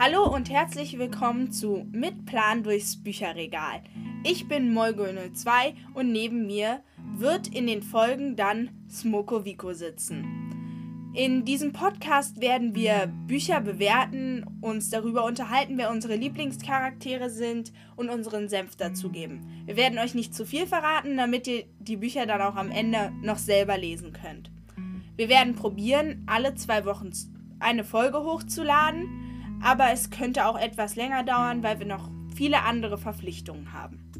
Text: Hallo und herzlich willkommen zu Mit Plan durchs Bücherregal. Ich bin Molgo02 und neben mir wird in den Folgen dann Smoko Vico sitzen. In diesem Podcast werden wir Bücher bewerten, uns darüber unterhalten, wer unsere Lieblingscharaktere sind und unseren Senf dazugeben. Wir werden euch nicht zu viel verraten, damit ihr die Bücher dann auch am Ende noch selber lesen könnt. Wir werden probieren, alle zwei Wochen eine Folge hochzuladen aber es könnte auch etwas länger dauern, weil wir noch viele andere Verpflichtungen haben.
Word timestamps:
Hallo 0.00 0.32
und 0.32 0.48
herzlich 0.48 0.96
willkommen 0.96 1.50
zu 1.50 1.84
Mit 1.90 2.24
Plan 2.24 2.62
durchs 2.62 3.02
Bücherregal. 3.02 3.82
Ich 4.22 4.46
bin 4.46 4.72
Molgo02 4.72 5.74
und 5.92 6.12
neben 6.12 6.46
mir 6.46 6.84
wird 7.16 7.48
in 7.48 7.66
den 7.66 7.82
Folgen 7.82 8.36
dann 8.36 8.70
Smoko 8.88 9.44
Vico 9.44 9.72
sitzen. 9.72 11.10
In 11.14 11.44
diesem 11.44 11.72
Podcast 11.72 12.40
werden 12.40 12.76
wir 12.76 13.08
Bücher 13.26 13.60
bewerten, 13.60 14.46
uns 14.60 14.88
darüber 14.88 15.24
unterhalten, 15.24 15.78
wer 15.78 15.90
unsere 15.90 16.14
Lieblingscharaktere 16.14 17.28
sind 17.28 17.72
und 17.96 18.08
unseren 18.08 18.48
Senf 18.48 18.76
dazugeben. 18.76 19.64
Wir 19.66 19.76
werden 19.76 19.98
euch 19.98 20.14
nicht 20.14 20.32
zu 20.32 20.46
viel 20.46 20.68
verraten, 20.68 21.16
damit 21.16 21.48
ihr 21.48 21.64
die 21.80 21.96
Bücher 21.96 22.24
dann 22.24 22.40
auch 22.40 22.54
am 22.54 22.70
Ende 22.70 23.10
noch 23.20 23.38
selber 23.38 23.76
lesen 23.76 24.12
könnt. 24.12 24.52
Wir 25.16 25.28
werden 25.28 25.56
probieren, 25.56 26.22
alle 26.26 26.54
zwei 26.54 26.84
Wochen 26.84 27.10
eine 27.58 27.82
Folge 27.82 28.22
hochzuladen 28.22 29.24
aber 29.62 29.92
es 29.92 30.10
könnte 30.10 30.46
auch 30.46 30.58
etwas 30.58 30.96
länger 30.96 31.24
dauern, 31.24 31.62
weil 31.62 31.78
wir 31.78 31.86
noch 31.86 32.10
viele 32.34 32.62
andere 32.62 32.98
Verpflichtungen 32.98 33.72
haben. 33.72 34.12